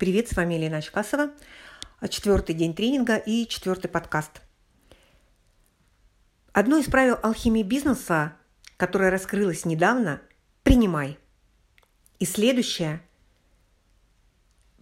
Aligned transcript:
Привет, 0.00 0.30
с 0.30 0.32
вами 0.34 0.54
Елена 0.54 0.78
Очкасова. 0.78 1.30
Четвертый 2.08 2.54
день 2.54 2.74
тренинга 2.74 3.18
и 3.18 3.46
четвертый 3.46 3.88
подкаст. 3.88 4.40
Одно 6.54 6.78
из 6.78 6.86
правил 6.86 7.18
алхимии 7.22 7.62
бизнеса, 7.62 8.34
которое 8.78 9.10
раскрылось 9.10 9.66
недавно– 9.66 10.22
принимай. 10.62 11.18
И 12.18 12.24
следующее 12.24 13.02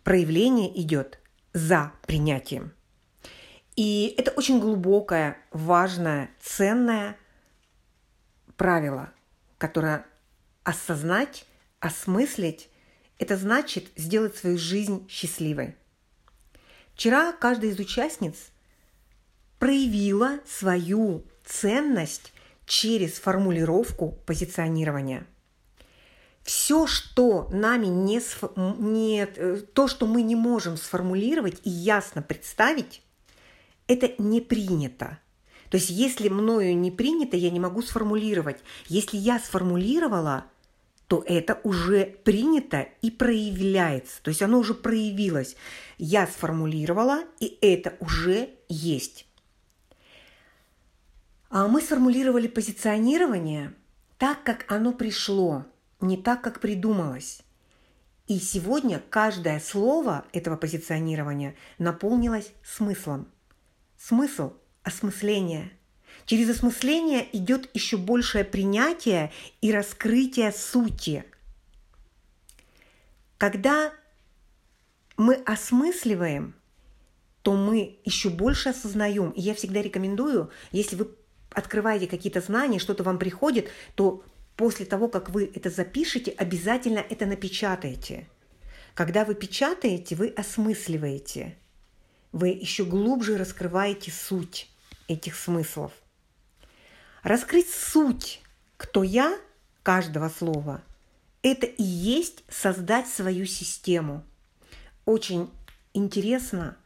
проявление 0.05 0.81
идет 0.81 1.19
за 1.53 1.93
принятием. 2.07 2.73
И 3.75 4.15
это 4.19 4.31
очень 4.31 4.61
глубокое, 4.61 5.37
важное, 5.51 6.31
ценное 6.39 7.17
правило, 8.57 9.13
которое 9.59 10.07
осознать, 10.63 11.45
осмыслить– 11.81 12.71
это 13.19 13.37
значит 13.37 13.89
сделать 13.97 14.37
свою 14.37 14.59
жизнь 14.59 15.07
счастливой. 15.09 15.75
Вчера 16.95 17.33
каждая 17.33 17.71
из 17.71 17.79
участниц 17.79 18.37
проявила 19.59 20.39
свою 20.47 21.25
ценность 21.45 22.33
через 22.67 23.15
формулировку 23.15 24.19
позиционирования. 24.27 25.27
Все, 26.43 26.87
что 26.87 27.49
нами 27.53 27.87
не, 27.87 28.21
не 28.81 29.25
э, 29.25 29.57
то, 29.75 29.87
что 29.87 30.07
мы 30.07 30.23
не 30.23 30.35
можем 30.35 30.77
сформулировать 30.77 31.61
и 31.65 31.71
ясно 31.71 32.23
представить, 32.23 33.03
это 33.87 34.13
не 34.19 34.41
принято. 34.41 35.19
То 35.71 35.77
есть, 35.77 35.91
если 35.91 36.29
мною 36.29 36.77
не 36.77 36.91
принято, 36.91 37.37
я 37.37 37.51
не 37.51 37.61
могу 37.61 37.83
сформулировать. 37.83 38.59
Если 38.87 39.19
я 39.19 39.39
сформулировала– 39.39 40.47
то 41.09 41.25
это 41.27 41.59
уже 41.65 42.05
принято 42.05 42.87
и 43.01 43.11
проявляется. 43.11 44.23
То 44.23 44.29
есть 44.29 44.43
оно 44.43 44.59
уже 44.59 44.75
проявилось. 44.75 45.57
Я 45.97 46.27
сформулировала, 46.27 47.25
и 47.41 47.59
это 47.63 47.97
уже 47.99 48.51
есть. 48.69 49.27
А 51.49 51.67
мы 51.67 51.81
сформулировали 51.81 52.47
позиционирование 52.47 53.73
так, 54.19 54.45
как 54.45 54.71
оно 54.71 54.93
пришло, 54.93 55.65
не 56.01 56.19
так, 56.19 56.43
как 56.43 56.61
придумалось. 56.61 57.41
И 58.27 58.39
сегодня 58.39 59.03
каждое 59.09 59.59
слово 59.61 60.27
этого 60.35 60.59
позиционирования 60.59 61.57
наполнилось 61.79 62.53
смыслом. 62.63 63.29
Смысл– 63.97 64.53
осмысление– 64.83 65.73
Через 66.27 66.51
осмысление 66.51 67.27
идет 67.33 67.71
еще 67.75 67.97
большее 67.97 68.45
принятие 68.45 69.33
и 69.63 69.73
раскрытие 69.73 70.53
сути. 70.53 71.25
Когда 73.39 73.93
мы 75.17 75.35
осмысливаем, 75.37 76.55
то 77.43 77.57
мы 77.57 77.99
еще 78.05 78.29
больше 78.29 78.69
осознаем. 78.69 79.31
И 79.31 79.41
я 79.41 79.55
всегда 79.55 79.81
рекомендую, 79.81 80.51
если 80.71 80.97
вы 80.97 81.09
открываете 81.51 82.07
какие-то 82.07 82.41
знания, 82.43 82.79
что-то 82.79 83.05
вам 83.05 83.19
приходит, 83.19 83.71
то 83.95 84.23
после 84.57 84.85
того, 84.85 85.09
как 85.09 85.31
вы 85.31 85.51
это 85.55 85.71
запишете, 85.71 86.33
обязательно 86.33 86.99
это 86.99 87.25
напечатаете. 87.25 88.29
Когда 88.95 89.25
вы 89.25 89.35
печатаете, 89.35 90.15
вы 90.15 90.29
осмысливаете. 90.29 91.57
Вы 92.33 92.49
еще 92.49 92.85
глубже 92.85 93.39
раскрываете 93.39 94.11
суть 94.11 94.69
этих 95.09 95.35
смыслов– 95.35 95.93
Раскрыть 97.23 97.69
суть 97.69 98.43
«кто 98.77 99.03
я» 99.03 99.37
каждого 99.83 100.29
слова– 100.29 100.83
это 101.43 101.67
и 101.67 101.83
есть 101.83 102.45
создать 102.49 103.09
свою 103.09 103.45
систему. 103.45 104.23
Очень 105.05 105.51
интересно 105.95 106.77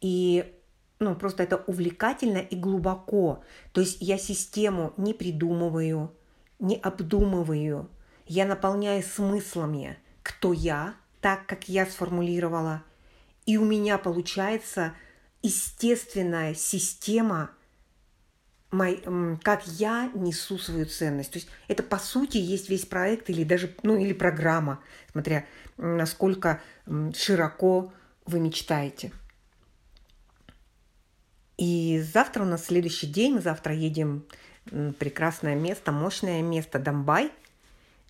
и 0.00 0.54
ну, 0.98 1.16
просто 1.16 1.42
это 1.42 1.56
увлекательно 1.56 2.38
и 2.38 2.54
глубоко. 2.54 3.42
То 3.72 3.80
есть 3.80 3.96
я 4.00 4.18
систему 4.18 4.92
не 4.96 5.14
придумываю, 5.14 6.14
не 6.58 6.76
обдумываю. 6.76 7.90
Я 8.26 8.46
наполняю 8.46 9.02
смыслами, 9.02 9.98
кто 10.22 10.52
я, 10.52 10.94
так, 11.20 11.46
как 11.46 11.68
я 11.68 11.86
сформулировала. 11.86 12.82
И 13.46 13.56
у 13.56 13.64
меня 13.64 13.98
получается 13.98 14.94
естественная 15.42 16.54
система– 16.54 17.50
мой, 18.72 19.02
как 19.42 19.66
я 19.66 20.10
несу 20.14 20.58
свою 20.58 20.86
ценность. 20.86 21.30
То 21.30 21.38
есть 21.38 21.48
это 21.68 21.82
по 21.82 21.98
сути 21.98 22.38
есть 22.38 22.68
весь 22.68 22.86
проект 22.86 23.30
или 23.30 23.44
даже 23.44 23.74
ну 23.82 23.96
или 23.96 24.12
программа, 24.12 24.80
смотря 25.12 25.44
насколько 25.76 26.60
широко 27.14 27.92
вы 28.24 28.40
мечтаете. 28.40 29.12
И 31.58 32.02
завтра 32.12 32.42
у 32.42 32.46
нас 32.46 32.64
следующий 32.64 33.06
день. 33.06 33.34
Мы 33.34 33.40
завтра 33.40 33.74
едем 33.74 34.24
в 34.64 34.92
прекрасное 34.92 35.54
место, 35.54 35.92
мощное 35.92 36.40
место 36.42 36.78
Домбай, 36.78 37.30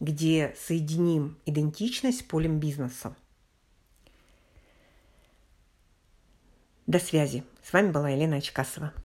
где 0.01 0.55
соединим 0.59 1.37
идентичность 1.45 2.21
с 2.21 2.23
полем 2.23 2.61
бизнеса. 2.61 3.15
До 6.93 6.99
связи. 6.99 7.43
С 7.63 7.73
вами 7.73 7.91
была 7.91 8.11
Елена 8.11 8.37
Очкасова. 8.37 8.93